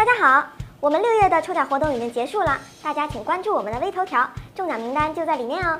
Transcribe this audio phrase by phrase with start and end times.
[0.00, 0.48] 大家好，
[0.80, 4.26] 我们六月的抽奖活动已经结束了，大家请关注我们的微头条，
[4.56, 5.78] 中奖名单就在里面哦。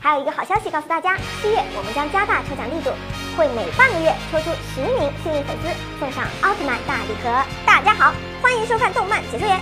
[0.00, 2.88] 还有一个好消息告诉大家，七月我们将加大抽奖力度，
[3.36, 5.68] 会每半个月抽出十名幸运粉丝，
[6.00, 7.28] 送上奥特曼大礼盒。
[7.68, 9.60] 大家好，欢迎收看动漫解说员。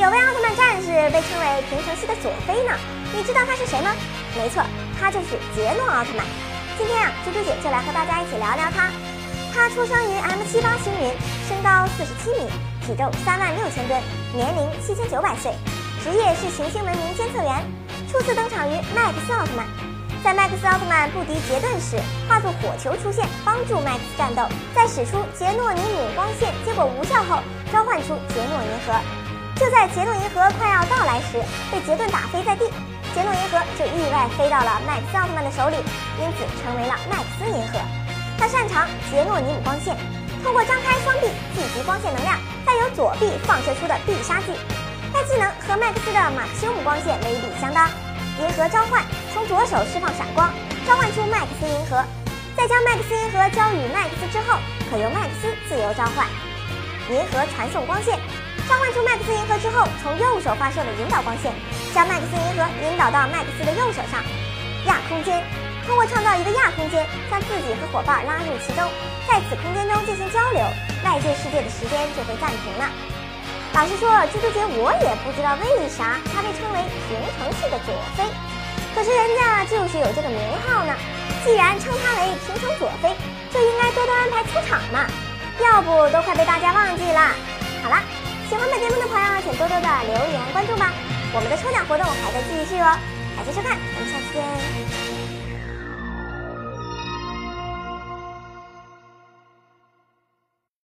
[0.00, 2.72] 有位奥特曼战士被称为平成系的佐菲呢，
[3.12, 3.92] 你知道他是谁吗？
[4.32, 4.64] 没错，
[4.96, 6.24] 他就是杰诺奥特曼。
[6.80, 8.88] 今天啊，猪猪姐就来和大家一起聊聊他。
[9.52, 11.12] 他出生于 M 七八星云，
[11.44, 12.48] 身高四十七米，
[12.82, 14.00] 体重三万六千吨，
[14.34, 15.54] 年龄七千九百岁，
[16.02, 17.62] 职业是行星文明监测员。
[18.10, 19.66] 初次登场于麦克斯奥特曼，
[20.22, 21.96] 在麦克斯奥特曼不敌杰顿时，
[22.28, 24.42] 化作火球出现，帮助麦克斯战斗。
[24.74, 27.38] 在使出杰诺尼姆光线结果无效后，
[27.72, 28.92] 召唤出杰诺银河。
[29.56, 31.38] 就在杰诺银河快要到来时，
[31.70, 32.66] 被杰顿打飞在地，
[33.14, 35.76] 杰诺银河就意外飞到了麦克斯奥特曼的手里，
[36.18, 37.78] 因此成为了麦克斯银河。
[38.36, 39.96] 他擅长杰诺尼姆光线，
[40.42, 44.52] 通过张开双臂聚集光线能量，再由左臂放射出的必杀技。
[45.14, 47.88] 该技能和麦克斯的马修姆光线威力相当。
[48.40, 50.52] 银河召唤，从左手释放闪光，
[50.86, 52.02] 召唤出麦克斯银河，
[52.56, 54.58] 再将麦克斯银河交予麦克斯之后，
[54.90, 56.26] 可由麦克斯自由召唤。
[57.10, 58.18] 银河传送光线，
[58.68, 61.52] 召唤出麦克斯银河之后，从右手发射的引导光线，
[61.94, 64.18] 将麦克斯银河引导到麦克斯的右手上。
[64.86, 65.44] 亚空间，
[65.86, 68.86] 通过创造一个亚空间，将自己和伙伴拉入其中，
[69.26, 70.62] 在此空间中进行交流，
[71.04, 72.86] 外界世界的时间就会暂停了。
[73.74, 78.22] 老实说，猪猪姐我也不知道为啥她被称为平成系的佐菲，
[78.94, 80.38] 可是人家就是有这个名
[80.68, 80.92] 号呢。
[81.42, 83.10] 既然称她为平成佐菲，
[83.50, 85.08] 就应该多多安排出场嘛，
[85.58, 87.32] 要不都快被大家忘记了。
[87.82, 87.98] 好了，
[88.48, 90.92] 喜欢本节目的朋友请多多的留言关注吧，
[91.34, 92.94] 我们的抽奖活动还在继续哦。
[93.34, 95.21] 感谢收看，我们下期见。